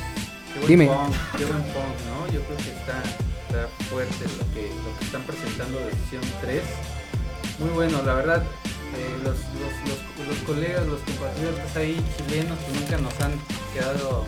[0.52, 0.86] Qué buen Dime.
[0.86, 2.26] punk, qué buen punk, ¿no?
[2.32, 3.02] Yo creo que está,
[3.46, 6.62] está fuerte lo que, lo que están presentando de Decisión 3.
[7.60, 12.80] Muy bueno, la verdad, eh, los, los, los, los colegas, los compatriotas ahí chilenos que
[12.80, 13.32] nunca nos han
[13.72, 14.24] quedado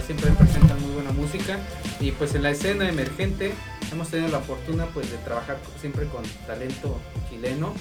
[0.00, 1.58] siempre presentan muy buena música.
[2.00, 3.52] Y pues en la escena emergente
[3.92, 6.98] hemos tenido la fortuna pues de trabajar siempre con talento
[7.30, 7.74] chileno.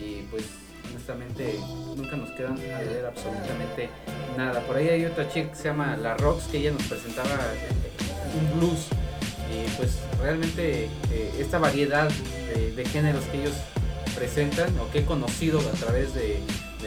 [0.00, 0.44] Y pues
[0.90, 1.58] honestamente
[1.96, 3.90] nunca nos quedan a deber absolutamente
[4.36, 4.60] nada.
[4.60, 7.68] Por ahí hay otra chica que se llama La Rox que ella nos presentaba eh,
[8.38, 8.88] un blues.
[9.52, 13.54] Y pues realmente eh, esta variedad de, géneros que ellos
[14.14, 16.40] presentan o que he conocido a través de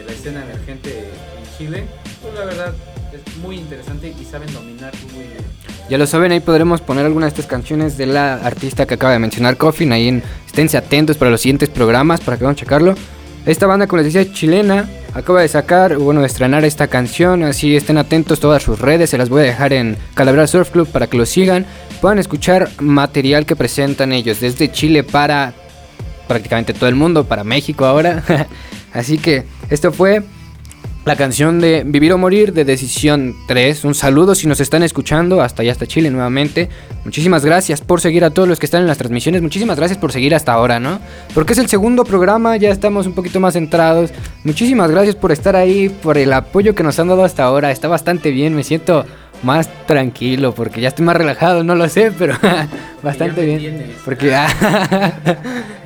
[0.04, 1.84] la escena emergente en Chile,
[2.22, 2.74] pues la verdad
[3.12, 5.44] es muy interesante y saben dominar muy bien.
[5.88, 9.12] Ya lo saben, ahí podremos poner algunas de estas canciones de la artista que acaba
[9.12, 9.92] de mencionar, Coffin.
[9.92, 12.94] Ahí en, esténse atentos para los siguientes programas para que vayan a checarlo.
[13.46, 17.42] Esta banda, como les decía, chilena, acaba de sacar, bueno, de estrenar esta canción.
[17.42, 19.10] Así estén atentos todas sus redes.
[19.10, 21.66] Se las voy a dejar en Calabria Surf Club para que lo sigan.
[22.00, 25.54] Puedan escuchar material que presentan ellos desde Chile para
[26.28, 28.22] prácticamente todo el mundo, para México ahora.
[28.92, 30.22] Así que esto fue
[31.10, 33.84] la canción de Vivir o Morir de Decisión 3.
[33.84, 36.68] Un saludo si nos están escuchando hasta allá, hasta Chile nuevamente.
[37.04, 39.42] Muchísimas gracias por seguir a todos los que están en las transmisiones.
[39.42, 41.00] Muchísimas gracias por seguir hasta ahora, ¿no?
[41.34, 44.12] Porque es el segundo programa, ya estamos un poquito más centrados.
[44.44, 47.72] Muchísimas gracias por estar ahí, por el apoyo que nos han dado hasta ahora.
[47.72, 49.04] Está bastante bien, me siento
[49.42, 52.36] más tranquilo porque ya estoy más relajado, no lo sé, pero
[53.02, 53.94] bastante bien.
[54.04, 54.32] Porque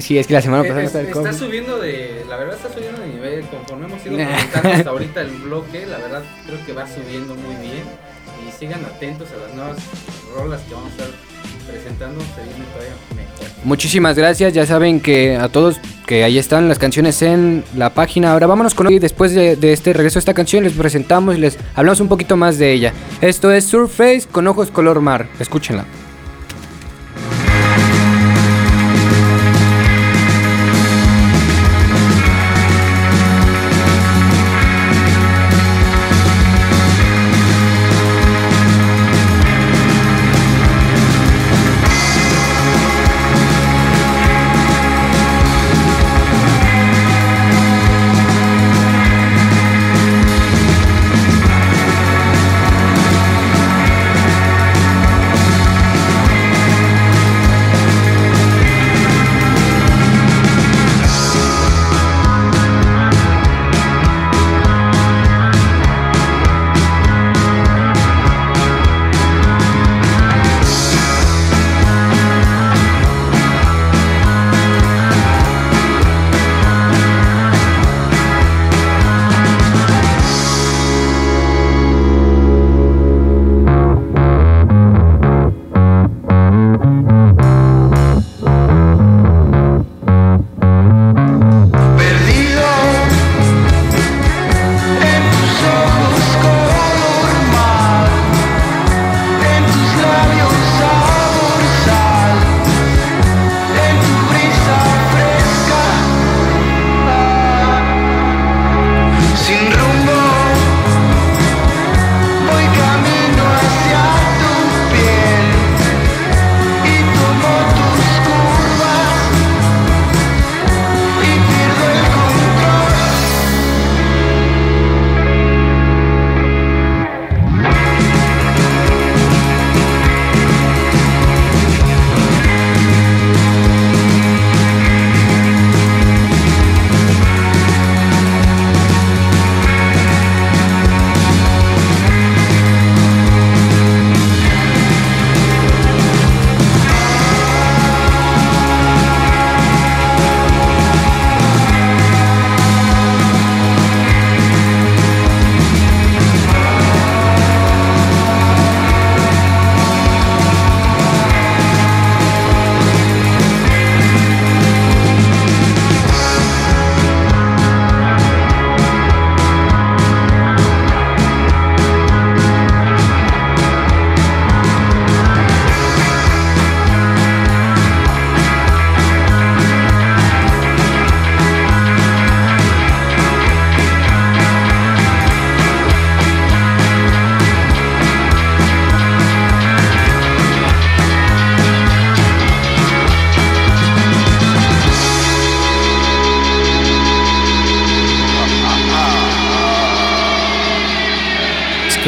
[0.00, 1.32] Sí, es que la semana Eh, pasada es- está COVID.
[1.32, 5.30] subiendo de, la verdad está subiendo de nivel, conforme hemos ido presentando hasta ahorita el
[5.30, 7.82] bloque, la verdad creo que va subiendo muy bien
[8.46, 9.76] y sigan atentos a las nuevas
[10.34, 11.08] rolas que vamos a estar
[11.68, 13.64] presentando, se viene todavía mejor.
[13.64, 15.76] Muchísimas gracias, ya saben que a todos
[16.06, 18.32] que ahí están las canciones en la página.
[18.32, 21.38] Ahora vámonos con y después de, de este regreso a esta canción les presentamos y
[21.38, 22.92] les hablamos un poquito más de ella.
[23.20, 25.84] Esto es Surface con ojos color mar, escúchenla.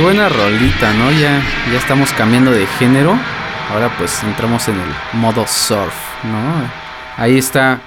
[0.01, 1.11] Qué buena rolita, ¿no?
[1.13, 3.19] Ya, ya estamos cambiando de género.
[3.71, 5.93] Ahora pues entramos en el modo surf,
[6.25, 6.71] ¿no?
[7.19, 7.81] Ahí está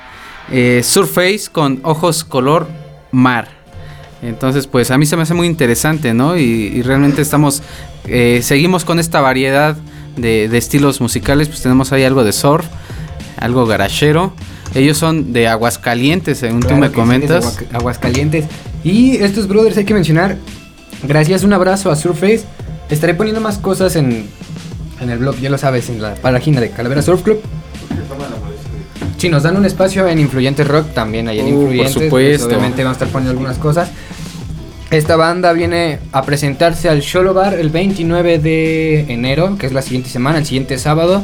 [0.51, 2.67] eh, Surface con ojos color
[3.11, 3.47] mar.
[4.21, 6.37] Entonces pues a mí se me hace muy interesante, ¿no?
[6.37, 7.63] Y, y realmente estamos,
[8.05, 9.75] eh, seguimos con esta variedad
[10.15, 11.47] de, de estilos musicales.
[11.47, 12.67] Pues tenemos ahí algo de surf,
[13.39, 14.33] algo garachero.
[14.75, 17.43] Ellos son de Aguascalientes, según tú me comentas.
[17.45, 18.45] es Agua- Aguascalientes.
[18.83, 20.37] Y estos brothers hay que mencionar.
[21.07, 22.43] Gracias, un abrazo a Surface.
[22.89, 24.27] Estaré poniendo más cosas en,
[25.01, 27.41] en el blog, ya lo sabes, en la página de Calavera Surf Club.
[29.17, 32.47] Si nos dan un espacio en Influyentes Rock, también hay en Uh, por pues, supuesto.
[32.47, 33.89] obviamente vamos a estar poniendo algunas cosas.
[34.91, 39.81] Esta banda viene a presentarse al Sholo Bar el 29 de enero, que es la
[39.81, 41.23] siguiente semana, el siguiente sábado.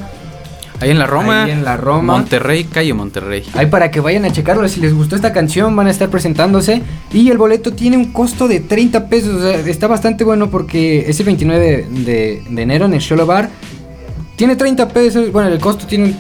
[0.82, 1.44] Ahí en la Roma.
[1.44, 2.14] Ahí en la Roma.
[2.14, 3.44] Monterrey, calle Monterrey.
[3.54, 6.82] Ahí para que vayan a checarlo, si les gustó esta canción van a estar presentándose
[7.12, 11.10] y el boleto tiene un costo de 30 pesos, o sea, está bastante bueno porque
[11.10, 13.50] es el 29 de, de enero en el Sholo Bar.
[14.36, 16.16] Tiene 30 pesos, bueno, el costo tiene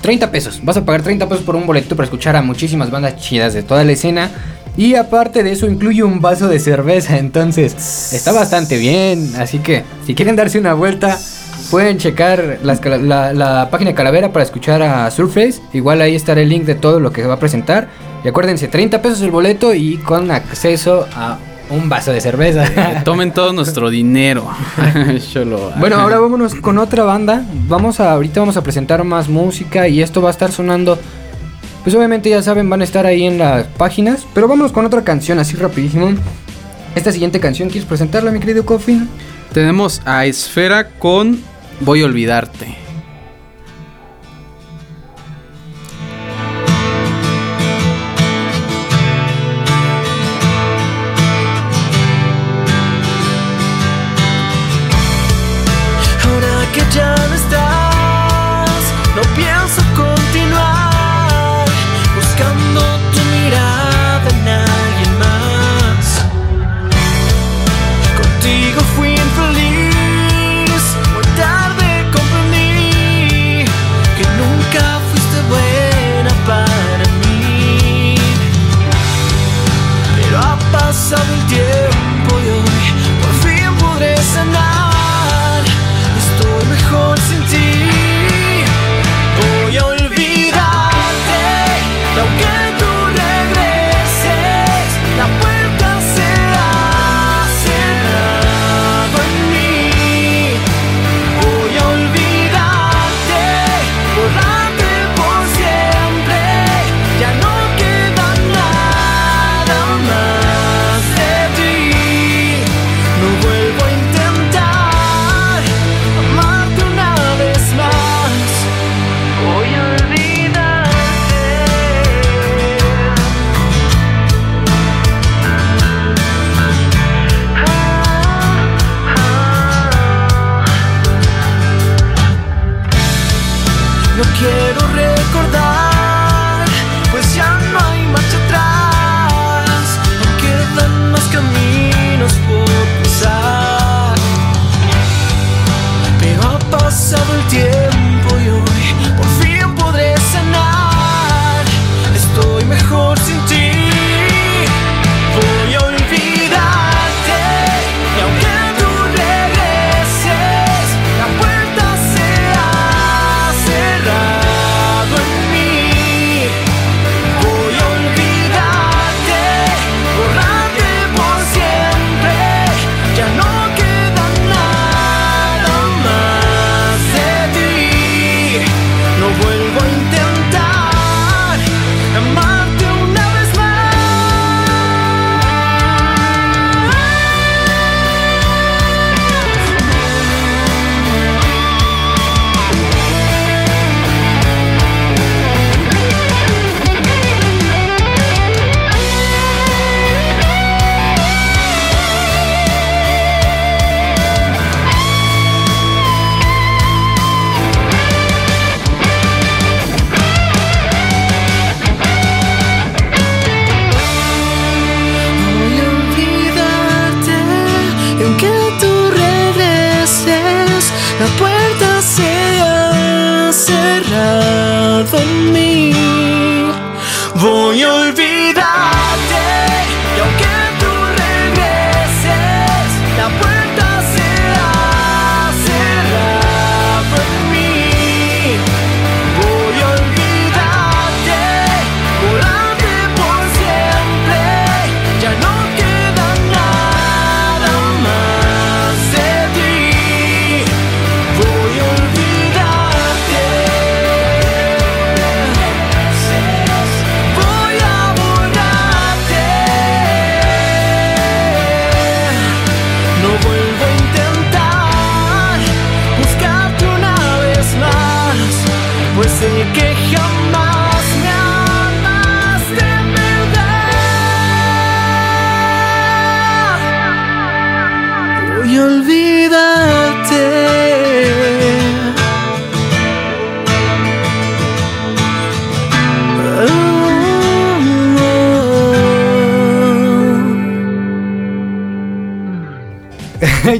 [0.00, 0.60] 30 pesos.
[0.64, 3.62] Vas a pagar 30 pesos por un boleto para escuchar a muchísimas bandas chidas de
[3.62, 4.30] toda la escena.
[4.76, 9.32] Y aparte de eso incluye un vaso de cerveza, entonces está bastante bien.
[9.36, 11.18] Así que si quieren darse una vuelta,
[11.70, 15.60] pueden checar las la, la página de Calavera para escuchar a Surface.
[15.72, 17.88] Igual ahí estará el link de todo lo que se va a presentar.
[18.24, 21.38] Y acuérdense, 30 pesos el boleto y con acceso a
[21.70, 23.02] un vaso de cerveza.
[23.04, 24.48] Tomen todo nuestro dinero.
[25.78, 27.44] Bueno, ahora vámonos con otra banda.
[27.68, 30.98] Vamos a, ahorita vamos a presentar más música y esto va a estar sonando.
[31.82, 34.26] Pues obviamente ya saben, van a estar ahí en las páginas.
[34.34, 36.10] Pero vámonos con otra canción así rapidísimo.
[36.94, 39.08] Esta siguiente canción, ¿quieres presentarla, mi querido Coffin?
[39.52, 41.42] Tenemos a Esfera con
[41.80, 42.89] Voy a olvidarte.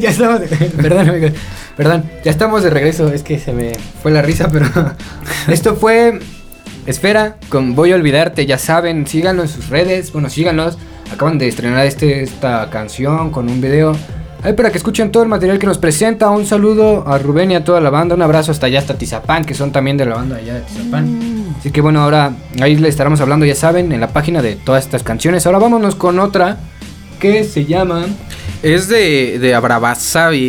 [0.03, 0.41] ya estamos.
[0.81, 1.33] perdón, amigos.
[1.77, 3.09] Perdón, ya estamos de regreso.
[3.13, 3.73] Es que se me
[4.03, 4.67] fue la risa, pero.
[5.49, 6.19] Esto fue.
[6.87, 10.13] Esfera, con Voy a olvidarte, ya saben, síganlo en sus redes.
[10.13, 10.79] Bueno, síganlos.
[11.13, 13.95] Acaban de estrenar este, esta canción con un video.
[14.43, 16.31] Ahí para que escuchen todo el material que nos presenta.
[16.31, 18.15] Un saludo a Rubén y a toda la banda.
[18.15, 21.55] Un abrazo hasta allá, hasta Tizapán, que son también de la banda allá de Tizapán.
[21.59, 22.33] Así que bueno, ahora
[22.63, 25.45] ahí le estaremos hablando, ya saben, en la página de todas estas canciones.
[25.45, 26.57] Ahora vámonos con otra
[27.19, 28.07] que se llama.
[28.63, 29.55] Es de, de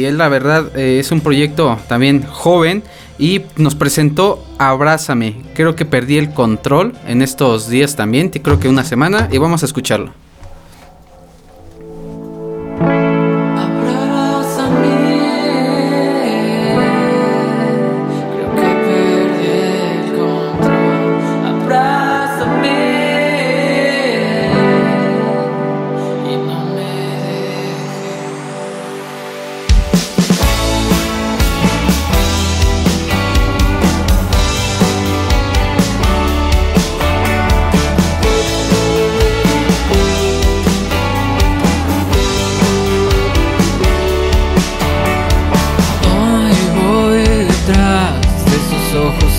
[0.03, 2.84] él la verdad eh, es un proyecto también joven
[3.18, 5.38] y nos presentó Abrázame.
[5.53, 9.64] Creo que perdí el control en estos días también, creo que una semana y vamos
[9.64, 10.12] a escucharlo.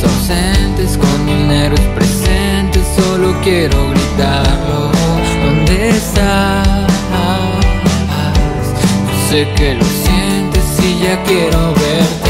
[0.02, 2.82] Ausentes con mil nervios presentes.
[2.96, 4.90] Solo quiero gritarlo.
[5.44, 6.68] ¿Dónde estás?
[9.06, 12.21] Yo sé que lo sientes y ya quiero verte.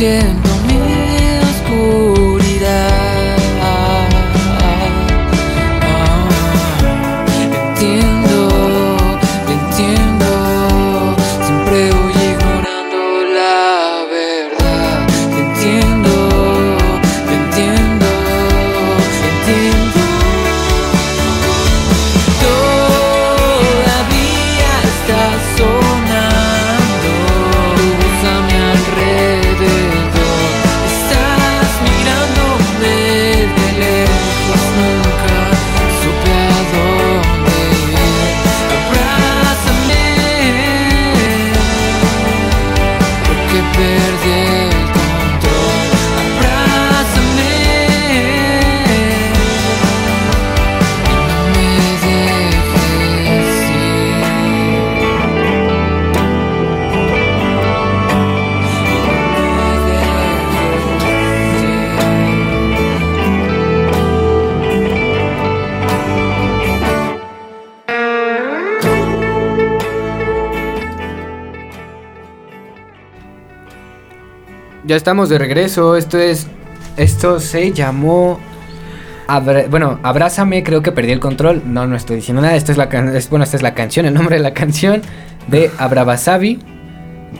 [0.00, 0.39] Ya
[74.90, 75.96] Ya estamos de regreso.
[75.96, 76.48] Esto es.
[76.96, 78.40] Esto se llamó.
[79.28, 81.62] Abra- bueno, abrázame, creo que perdí el control.
[81.64, 82.56] No, no estoy diciendo nada.
[82.56, 85.00] Esto es la can- es, bueno, esta es la canción, el nombre de la canción
[85.46, 86.58] de Abrabasabi.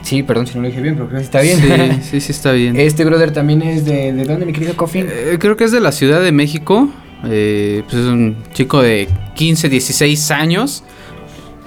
[0.01, 1.59] Sí, perdón si no lo dije bien, pero creo que está bien.
[1.59, 2.77] Sí, sí, sí está bien.
[2.79, 4.13] Este brother también es de.
[4.13, 5.07] ¿De dónde, mi querido Coffin?
[5.09, 6.87] Eh, creo que es de la Ciudad de México.
[7.25, 10.85] Eh, pues es un chico de 15, 16 años.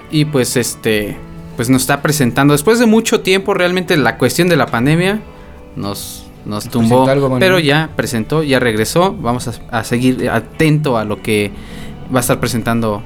[0.09, 1.15] Y pues este.
[1.55, 2.55] Pues nos está presentando.
[2.55, 5.21] Después de mucho tiempo, realmente la cuestión de la pandemia
[5.75, 7.07] nos, nos tumbó.
[7.07, 7.37] algo.
[7.39, 9.13] Pero ya presentó, ya regresó.
[9.19, 11.51] Vamos a, a seguir atento a lo que
[12.13, 13.01] va a estar presentando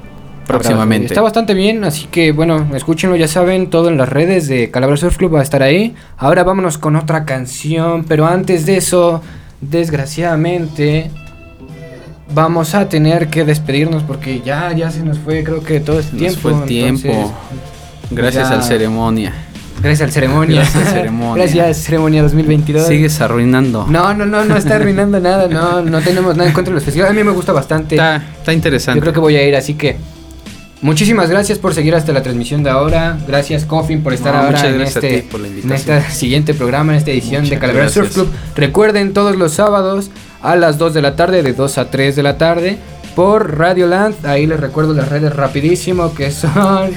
[0.47, 1.05] próximamente.
[1.07, 4.97] Está bastante bien, así que bueno, escúchenlo, ya saben, todo en las redes de Calabra
[4.97, 5.93] Surf Club va a estar ahí.
[6.17, 9.21] Ahora vámonos con otra canción, pero antes de eso,
[9.61, 11.11] desgraciadamente,
[12.33, 16.13] vamos a tener que despedirnos porque ya, ya se nos fue, creo que todo este
[16.13, 16.39] Nos tiempo.
[16.41, 17.07] fue el tiempo.
[17.07, 17.35] entonces,
[18.11, 19.33] Gracias ya- al ceremonia.
[19.81, 20.61] Gracias al ceremonia.
[20.61, 21.43] Gracias al ceremonia.
[21.43, 22.87] Gracias ceremonia 2022.
[22.87, 23.85] Sigues arruinando.
[23.87, 26.83] No, no, no, no está arruinando nada, no, no tenemos nada en contra de los
[26.83, 27.11] festivales.
[27.11, 27.95] A mí me gusta bastante.
[27.95, 28.97] Está, está interesante.
[28.97, 29.97] Yo creo que voy a ir, así que
[30.81, 33.17] muchísimas gracias por seguir hasta la transmisión de ahora.
[33.27, 37.43] Gracias, Coffin, por estar No, ahora en este, en este siguiente programa, en esta edición
[37.43, 38.13] Muchas de Calavera Surf.
[38.13, 38.29] Club.
[38.55, 40.11] Recuerden todos los sábados
[40.41, 42.77] a las 2 de la tarde, de 2 a 3 de la tarde,
[43.15, 44.25] por Radio Land.
[44.25, 46.91] Ahí les recuerdo las redes rapidísimo que son.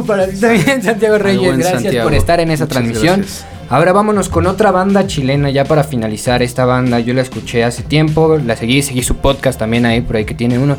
[0.00, 1.58] Uh, para ti también, Santiago Reyes.
[1.58, 2.04] Gracias Santiago.
[2.08, 3.20] por estar en esa Muchas transmisión.
[3.20, 3.46] gracias.
[3.68, 7.00] Ahora vámonos con otra banda chilena ya para finalizar esta banda.
[7.00, 10.34] Yo la escuché hace tiempo, la seguí, seguí su podcast también ahí por ahí que
[10.34, 10.76] tiene uno.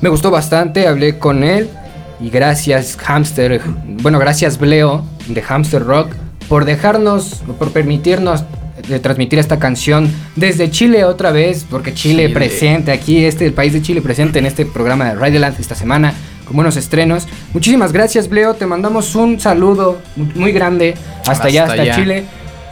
[0.00, 1.68] Me gustó bastante, hablé con él
[2.20, 3.60] y gracias Hamster,
[4.02, 6.10] bueno, gracias Bleo de Hamster Rock
[6.48, 8.44] por dejarnos, por permitirnos
[8.88, 12.34] eh, transmitir esta canción desde Chile otra vez, porque Chile, Chile.
[12.34, 16.14] presente aquí, este el país de Chile presente en este programa de Radioland esta semana
[16.46, 17.26] con buenos estrenos.
[17.52, 18.54] Muchísimas gracias, Bleo.
[18.54, 19.98] Te mandamos un saludo
[20.36, 20.94] muy- grande
[21.26, 21.96] hasta, allá, Hasta hasta allá.
[21.96, 22.24] Chile.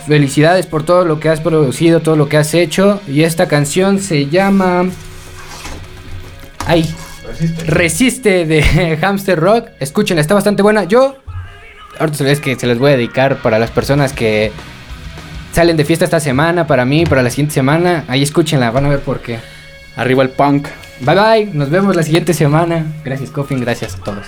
[0.07, 3.01] Felicidades por todo lo que has producido, todo lo que has hecho.
[3.09, 4.85] Y esta canción se llama.
[6.67, 6.89] Ay,
[7.35, 7.65] Resiste.
[7.65, 9.69] Resiste de Hamster Rock.
[9.81, 10.85] Escúchenla, está bastante buena.
[10.85, 11.17] Yo,
[11.99, 14.53] ahorita se les que se les voy a dedicar para las personas que
[15.53, 18.05] salen de fiesta esta semana, para mí, para la siguiente semana.
[18.09, 19.39] Ahí escúchenla, van a ver por qué.
[19.97, 20.69] Arriba el punk.
[21.01, 22.85] Bye bye, nos vemos la siguiente semana.
[23.05, 24.27] Gracias, Coffin, gracias a todos.